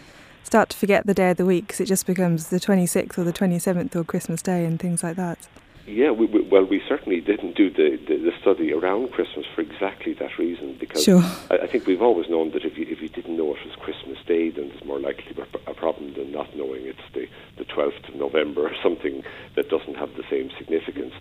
start 0.43 0.71
to 0.71 0.77
forget 0.77 1.07
the 1.07 1.15
day 1.15 1.31
of 1.31 1.37
the 1.37 1.47
week 1.47 1.67
because 1.67 1.81
it 1.81 1.87
just 1.87 2.07
becomes 2.07 2.49
the 2.49 2.61
26th 2.61 3.19
or 3.19 3.25
the 3.25 3.33
27th 3.33 3.97
or 3.97 4.05
Christmas 4.05 4.43
Day 4.43 4.65
and 4.65 4.79
things 4.79 5.03
like 5.03 5.17
that. 5.17 5.49
Yeah, 5.87 6.13
we, 6.13 6.25
we, 6.25 6.41
well, 6.41 6.65
we 6.65 6.83
certainly 6.89 7.21
didn't 7.21 7.57
do 7.57 7.69
the, 7.69 7.99
the, 8.09 8.17
the, 8.17 8.33
study 8.41 8.73
around 8.73 9.13
Christmas 9.13 9.45
for 9.55 9.61
exactly 9.61 10.15
that 10.15 10.39
reason 10.39 10.79
because 10.81 11.05
sure. 11.05 11.23
I, 11.51 11.59
I, 11.65 11.67
think 11.67 11.87
we've 11.87 12.01
always 12.01 12.27
known 12.31 12.53
that 12.53 12.65
if 12.65 12.79
you, 12.79 12.87
if 12.89 13.03
you 13.03 13.11
didn't 13.11 13.37
know 13.37 13.55
it 13.55 13.59
was 13.67 13.77
Christmas 13.81 14.17
Day, 14.27 14.49
then 14.49 14.71
there's 14.71 14.85
more 14.85 14.99
likely 14.99 15.25
to 15.25 15.35
be 15.35 15.43
a 15.67 15.75
problem 15.75 16.15
than 16.15 16.33
not 16.33 16.57
knowing 16.57 16.87
it's 16.87 17.05
the, 17.13 17.27
the 17.59 17.65
12th 17.65 18.09
of 18.09 18.15
November 18.15 18.63
or 18.63 18.73
something 18.83 19.23
that 19.57 19.69
doesn't 19.69 19.97
have 19.97 20.09
the 20.17 20.25
same 20.31 20.51
significance. 20.57 21.13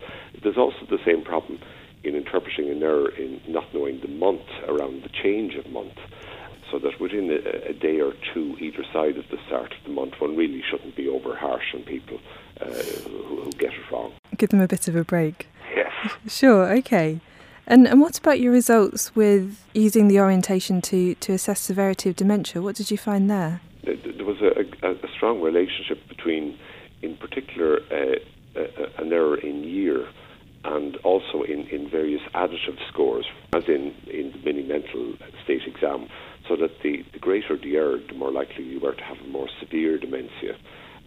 There's 0.41 0.57
also 0.57 0.85
the 0.89 0.99
same 1.05 1.25
problem 1.25 1.59
in 2.05 2.15
interpreting 2.15 2.69
an 2.69 2.81
error 2.83 3.09
in 3.09 3.41
not 3.47 3.65
knowing 3.73 3.99
the 3.99 4.07
month 4.07 4.47
around 4.69 5.03
the 5.03 5.09
change 5.09 5.55
of 5.55 5.69
month 5.71 5.97
within 7.13 7.31
a, 7.31 7.69
a, 7.69 7.73
day 7.73 7.99
or 7.99 8.13
two 8.33 8.55
either 8.59 8.83
side 8.91 9.17
of 9.17 9.25
the 9.29 9.37
start 9.47 9.73
of 9.73 9.83
the 9.85 9.89
month, 9.89 10.13
one 10.19 10.35
really 10.35 10.63
shouldn't 10.69 10.95
be 10.95 11.07
over 11.07 11.35
harsh 11.35 11.73
on 11.73 11.83
people 11.83 12.19
uh, 12.61 12.65
who, 12.65 13.43
who, 13.43 13.51
get 13.51 13.73
it 13.73 13.91
wrong. 13.91 14.13
Give 14.37 14.49
them 14.49 14.61
a 14.61 14.67
bit 14.67 14.87
of 14.87 14.95
a 14.95 15.03
break. 15.03 15.47
Yes. 15.75 15.91
Sure, 16.27 16.71
okay. 16.77 17.19
And, 17.65 17.87
and 17.87 18.01
what 18.01 18.17
about 18.17 18.41
your 18.41 18.51
results 18.51 19.15
with 19.15 19.63
using 19.73 20.09
the 20.09 20.19
orientation 20.19 20.81
to, 20.81 21.15
to 21.15 21.33
assess 21.33 21.61
severity 21.61 22.09
of 22.09 22.17
dementia? 22.17 22.61
What 22.61 22.75
did 22.75 22.91
you 22.91 22.97
find 22.97 23.29
there? 23.29 23.61
there 23.83 24.25
was 24.25 24.41
a, 24.41 24.85
a, 24.85 24.91
a 24.91 25.07
strong 25.15 25.41
relationship 25.41 26.05
between, 26.09 26.57
in 27.01 27.15
particular, 27.15 27.79
uh, 27.89 28.59
an 28.97 29.13
error 29.13 29.37
in 29.37 29.63
year 29.63 30.07
and 30.65 30.97
also 30.97 31.43
in, 31.43 31.67
in 31.67 31.89
various 31.89 32.21
additive 32.33 32.77
scores, 32.87 33.25
as 33.53 33.63
in, 33.67 33.93
in 34.07 34.31
the 34.31 34.37
mini 34.43 34.63
mental 34.63 35.13
state 35.43 35.61
exam, 35.65 36.07
so 36.47 36.55
that 36.55 36.81
the, 36.81 37.03
the 37.13 37.19
greater 37.19 37.57
the 37.57 37.75
error, 37.75 37.99
the 38.07 38.13
more 38.13 38.31
likely 38.31 38.63
you 38.63 38.79
were 38.79 38.93
to 38.93 39.03
have 39.03 39.17
a 39.19 39.27
more 39.27 39.47
severe 39.59 39.97
dementia. 39.97 40.57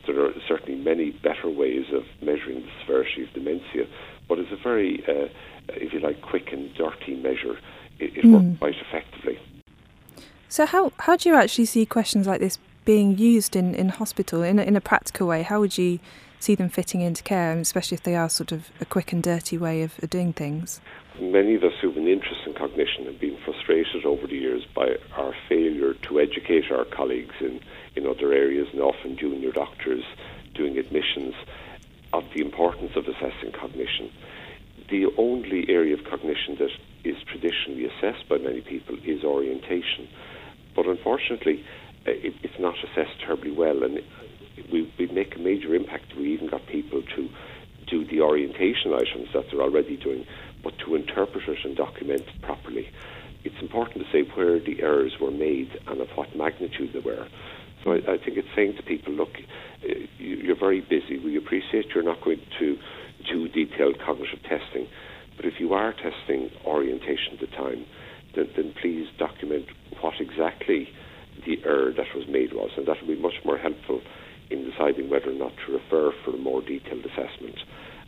So 0.07 0.13
there 0.13 0.25
are 0.25 0.33
certainly 0.47 0.81
many 0.81 1.11
better 1.11 1.51
ways 1.51 1.87
of 1.93 2.05
measuring 2.23 2.63
the 2.63 2.71
severity 2.81 3.25
of 3.25 3.33
dementia, 3.33 3.87
but 4.29 4.39
it's 4.39 4.53
a 4.53 4.57
very, 4.57 5.03
uh, 5.07 5.29
if 5.69 5.93
you 5.93 6.01
like, 6.01 6.23
quick 6.23 6.53
and 6.53 6.73
dirty 6.75 7.17
measure. 7.17 7.59
It, 7.99 8.17
it 8.17 8.25
mm. 8.25 8.33
works 8.33 8.59
quite 8.59 8.75
effectively. 8.89 9.39
So 10.49 10.65
how 10.65 10.93
how 10.99 11.17
do 11.17 11.29
you 11.29 11.35
actually 11.35 11.65
see 11.65 11.85
questions 11.87 12.27
like 12.27 12.41
this 12.41 12.59
being 12.85 13.19
used 13.19 13.57
in, 13.57 13.75
in 13.75 13.89
hospital 13.89 14.43
in 14.43 14.59
a, 14.59 14.63
in 14.63 14.77
a 14.77 14.81
practical 14.81 15.27
way? 15.27 15.43
How 15.43 15.61
would 15.61 15.77
you 15.77 15.99
see 16.39 16.55
them 16.55 16.69
fitting 16.69 17.01
into 17.01 17.23
care, 17.23 17.53
especially 17.59 17.97
if 17.97 18.03
they 18.03 18.15
are 18.15 18.29
sort 18.29 18.53
of 18.53 18.71
a 18.81 18.85
quick 18.85 19.13
and 19.13 19.23
dirty 19.23 19.59
way 19.59 19.83
of, 19.83 19.97
doing 20.11 20.33
things? 20.33 20.81
Many 21.21 21.55
of 21.55 21.65
us 21.65 21.73
who 21.81 21.89
have 21.89 21.97
an 21.97 22.09
interest 22.09 22.43
in 22.47 22.55
cognition 22.55 23.07
have 23.07 23.19
been 23.19 23.39
frustrated 23.45 24.05
over 24.05 24.27
the 24.27 24.37
years 24.37 24.65
by 24.75 24.97
our 25.17 25.35
failure 25.49 25.95
to 25.95 26.21
educate 26.21 26.71
our 26.71 26.85
colleagues 26.85 27.35
in, 27.41 27.61
in 27.97 28.07
other 28.07 28.33
areas 28.33 28.69
and 28.73 28.81
often 28.81 29.17
junior 29.17 29.51
doctors 29.51 30.05
doing 30.55 30.79
admissions 30.79 31.35
of 32.13 32.25
the 32.35 32.41
importance 32.41 32.93
of 32.97 33.07
assessing 33.07 33.53
cognition. 33.53 34.11
The 34.91 35.07
only 35.19 35.69
area 35.69 35.95
of 35.95 36.05
cognition 36.05 36.57
that 36.59 36.71
is 37.05 37.17
traditionally 37.25 37.87
assessed 37.87 38.29
by 38.29 38.39
many 38.39 38.61
people 38.61 38.97
is 39.05 39.25
orientation. 39.25 40.09
But 40.75 40.87
unfortunately, 40.87 41.65
uh, 42.07 42.11
it, 42.11 42.35
it's 42.43 42.59
not 42.59 42.75
assessed 42.85 43.21
terribly 43.21 43.51
well, 43.51 43.83
and 43.83 44.01
we, 44.73 44.93
we 44.99 45.07
make 45.07 45.37
a 45.37 45.39
major 45.39 45.75
impact. 45.75 46.17
We 46.17 46.33
even 46.35 46.49
got 46.51 46.67
people 46.67 47.03
to 47.03 47.29
do 47.87 48.05
the 48.07 48.21
orientation 48.21 48.93
items 48.93 49.29
that 49.35 49.45
they're 49.51 49.63
already 49.63 49.97
doing, 49.97 50.25
but 50.63 50.75
to 50.85 50.95
interpret 50.95 51.49
it 51.49 51.59
and 51.65 51.77
document 51.77 52.23
it 52.23 52.43
properly. 52.43 52.89
It's 53.45 53.57
important 53.61 54.05
to 54.05 54.11
say 54.11 54.29
where 54.35 54.59
the 54.59 54.83
errors 54.83 55.13
were 55.21 55.31
made 55.31 55.71
and 55.87 56.01
of 56.01 56.09
what 56.17 56.35
magnitude 56.37 56.91
they 56.93 56.99
were. 56.99 57.29
So 57.85 57.93
I, 57.93 57.97
I 57.97 58.19
think 58.19 58.37
it's 58.37 58.49
saying 58.57 58.75
to 58.77 58.83
people, 58.83 59.13
look, 59.13 59.31
uh, 59.85 59.95
you're 60.19 60.59
very 60.59 60.81
busy. 60.81 61.19
We 61.23 61.37
appreciate 61.37 61.87
you're 61.95 62.03
not 62.03 62.23
going 62.25 62.41
to 62.59 62.77
do 63.31 63.49
detailed 63.49 64.01
cognitive 64.05 64.43
testing, 64.43 64.89
but 65.37 65.45
if 65.45 65.55
you 65.61 65.73
are 65.75 65.93
testing 65.93 66.51
orientation 66.65 67.35
at 67.35 67.41
the 67.41 67.47
time, 67.47 67.87
then, 68.35 68.49
then 68.57 68.75
please 68.81 69.07
document 69.19 69.67
what 70.01 70.15
exactly 70.21 70.89
the 71.47 71.63
error 71.65 71.93
that 71.93 72.07
was 72.15 72.27
made 72.29 72.53
was, 72.53 72.71
and 72.77 72.87
that 72.87 72.97
will 73.01 73.15
be 73.15 73.21
much 73.21 73.39
more 73.45 73.59
helpful 73.59 74.01
in 74.51 74.69
deciding 74.69 75.11
whether 75.11 75.31
or 75.31 75.35
not 75.35 75.53
to 75.67 75.73
refer 75.73 76.13
for 76.25 76.35
a 76.35 76.39
more 76.39 76.63
detailed 76.63 77.05
assessment. 77.05 77.59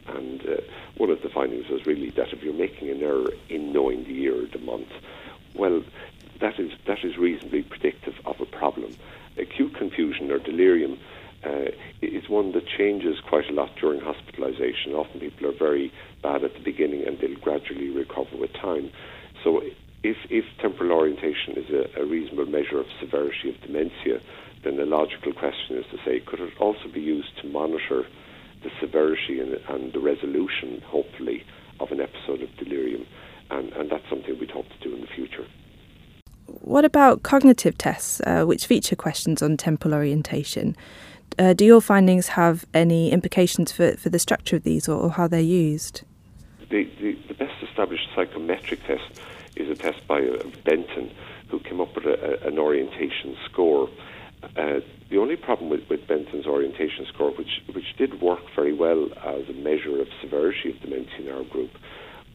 And 0.06 0.40
uh, 0.42 0.60
one 0.96 1.10
of 1.10 1.22
the 1.22 1.28
findings 1.28 1.68
was 1.68 1.84
really 1.86 2.10
that 2.10 2.32
if 2.32 2.42
you're 2.42 2.54
making 2.54 2.90
an 2.90 3.02
error 3.02 3.30
in 3.48 3.72
knowing 3.72 4.04
the 4.04 4.12
year 4.12 4.42
or 4.42 4.46
the 4.46 4.58
month, 4.58 4.88
well, 5.54 5.82
that 6.40 6.58
is 6.58 6.72
that 6.86 7.04
is 7.04 7.16
reasonably 7.18 7.62
predictive 7.62 8.14
of 8.24 8.40
a 8.40 8.46
problem. 8.46 8.96
Acute 9.36 9.74
confusion 9.74 10.30
or 10.30 10.38
delirium 10.38 10.98
uh, 11.44 11.70
is 12.02 12.28
one 12.28 12.52
that 12.52 12.66
changes 12.66 13.20
quite 13.28 13.48
a 13.48 13.52
lot 13.52 13.70
during 13.80 14.00
hospitalization. 14.00 14.94
Often 14.94 15.20
people 15.20 15.48
are 15.48 15.52
very 15.52 15.92
bad 16.22 16.44
at 16.44 16.54
the 16.54 16.60
beginning 16.60 17.06
and 17.06 17.18
they'll 17.18 17.38
gradually 17.38 17.90
recover 17.90 18.36
with 18.36 18.52
time. 18.54 18.90
So 19.44 19.62
if, 20.02 20.16
if 20.30 20.44
temporal 20.60 20.92
orientation 20.92 21.54
is 21.56 21.70
a, 21.70 22.02
a 22.02 22.04
reasonable 22.04 22.46
measure 22.46 22.80
of 22.80 22.86
severity 23.00 23.50
of 23.50 23.60
dementia, 23.60 24.20
then 24.64 24.76
the 24.76 24.86
logical 24.86 25.32
question 25.32 25.76
is 25.76 25.84
to 25.90 25.98
say, 26.04 26.20
could 26.20 26.40
it 26.40 26.52
also 26.58 26.88
be 26.92 27.00
used 27.00 27.36
to 27.42 27.48
monitor 27.48 28.06
the 28.62 28.70
severity 28.80 29.40
and, 29.40 29.52
and 29.68 29.92
the 29.92 30.00
resolution, 30.00 30.82
hopefully, 30.86 31.44
of 31.80 31.92
an 31.92 32.00
episode 32.00 32.42
of 32.42 32.54
delirium? 32.56 33.06
And, 33.50 33.72
and 33.72 33.90
that's 33.90 34.08
something 34.10 34.38
we'd 34.38 34.50
hope 34.50 34.66
to 34.68 34.88
do 34.88 34.94
in 34.94 35.00
the 35.00 35.06
future. 35.06 35.46
What 36.46 36.84
about 36.84 37.22
cognitive 37.22 37.76
tests, 37.78 38.20
uh, 38.26 38.44
which 38.44 38.66
feature 38.66 38.96
questions 38.96 39.42
on 39.42 39.56
temporal 39.56 39.94
orientation? 39.94 40.76
Uh, 41.38 41.52
do 41.52 41.64
your 41.64 41.80
findings 41.80 42.28
have 42.28 42.66
any 42.74 43.12
implications 43.12 43.70
for, 43.70 43.96
for 43.96 44.08
the 44.08 44.18
structure 44.18 44.56
of 44.56 44.64
these 44.64 44.88
or, 44.88 44.98
or 44.98 45.10
how 45.10 45.28
they're 45.28 45.40
used? 45.40 46.02
The, 46.70 46.84
the, 47.00 47.16
the, 47.28 47.34
best 47.34 47.62
established 47.62 48.08
psychometric 48.14 48.84
test 48.86 49.20
is 49.56 49.70
a 49.70 49.74
test 49.74 50.06
by 50.06 50.22
uh, 50.22 50.42
Benton, 50.64 51.10
who 51.48 51.60
came 51.60 51.80
up 51.80 51.94
with 51.94 52.06
a, 52.06 52.44
a, 52.44 52.48
an 52.48 52.58
orientation 52.58 53.36
score. 53.44 53.88
Uh, 54.42 54.80
the 55.10 55.18
only 55.18 55.36
problem 55.36 55.68
with, 55.70 55.80
with, 55.90 56.06
Benton's 56.06 56.46
orientation 56.46 57.06
score, 57.12 57.30
which 57.32 57.60
which 57.74 57.96
did 57.96 58.20
work 58.20 58.40
very 58.54 58.72
well 58.72 59.08
as 59.24 59.48
a 59.48 59.52
measure 59.52 60.00
of 60.00 60.06
severity 60.22 60.70
of 60.70 60.80
dementia 60.80 61.20
in 61.20 61.28
our 61.28 61.44
group, 61.44 61.70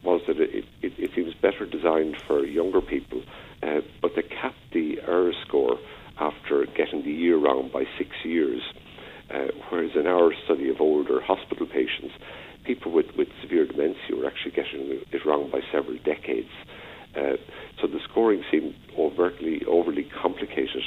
was 0.02 0.20
that 0.26 0.38
it, 0.38 0.64
it, 0.82 0.92
it 0.98 1.10
seems 1.14 1.32
better 1.34 1.64
designed 1.64 2.16
for 2.26 2.44
younger 2.44 2.82
people, 2.82 3.22
uh, 3.62 3.80
but 4.02 4.12
they 4.16 4.22
capped 4.22 4.72
the 4.72 5.00
error 5.06 5.32
score 5.46 5.78
after 6.20 6.66
getting 6.76 7.02
the 7.04 7.10
year 7.10 7.38
round 7.38 7.72
by 7.72 7.84
six 7.98 8.10
years. 8.22 8.60
Uh, 9.32 9.46
whereas 9.70 9.92
in 9.96 10.06
our 10.06 10.32
study 10.44 10.68
of 10.68 10.80
older 10.82 11.20
hospital 11.22 11.66
patients, 11.66 12.12
people 12.64 12.92
with, 12.92 13.06
with 13.16 13.28
severe 13.40 13.66
dementia 13.66 14.14
were 14.14 14.26
actually 14.26 14.50
getting 14.50 15.00
it 15.10 15.24
wrong 15.24 15.50
by 15.50 15.60
several 15.72 15.96
decades. 16.04 16.50
Uh, 17.16 17.36
so 17.80 17.86
the 17.86 18.00
scoring 18.10 18.42
seemed 18.50 18.74
overtly 18.98 19.62
overly 19.66 20.04
complicated, 20.04 20.82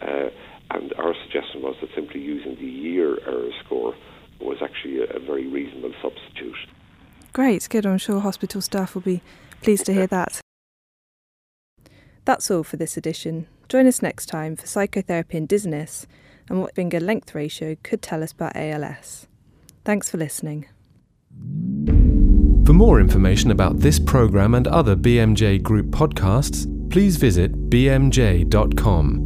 uh, 0.00 0.28
and 0.70 0.92
our 0.94 1.14
suggestion 1.24 1.62
was 1.62 1.76
that 1.80 1.90
simply 1.94 2.20
using 2.20 2.56
the 2.56 2.66
year 2.66 3.18
error 3.26 3.50
score 3.64 3.94
was 4.40 4.58
actually 4.62 5.00
a, 5.00 5.04
a 5.16 5.20
very 5.20 5.46
reasonable 5.46 5.92
substitute. 6.02 6.56
Great, 7.32 7.68
good. 7.68 7.86
I'm 7.86 7.98
sure 7.98 8.20
hospital 8.20 8.60
staff 8.60 8.94
will 8.94 9.02
be 9.02 9.22
pleased 9.62 9.86
to 9.86 9.92
hear 9.92 10.06
that. 10.08 10.40
That's 12.24 12.50
all 12.50 12.64
for 12.64 12.76
this 12.76 12.96
edition. 12.96 13.46
Join 13.68 13.86
us 13.86 14.02
next 14.02 14.26
time 14.26 14.56
for 14.56 14.66
psychotherapy 14.66 15.36
and 15.38 15.48
dizziness 15.48 16.06
and 16.48 16.60
what 16.60 16.74
finger 16.74 17.00
length 17.00 17.34
ratio 17.34 17.76
could 17.82 18.02
tell 18.02 18.22
us 18.22 18.32
about 18.32 18.56
ALS. 18.56 19.26
Thanks 19.84 20.10
for 20.10 20.18
listening. 20.18 20.66
For 22.66 22.72
more 22.72 23.00
information 23.00 23.52
about 23.52 23.78
this 23.78 23.98
program 23.98 24.54
and 24.54 24.66
other 24.66 24.96
BMJ 24.96 25.62
Group 25.62 25.86
podcasts, 25.86 26.66
please 26.90 27.16
visit 27.16 27.70
bmj.com 27.70 29.25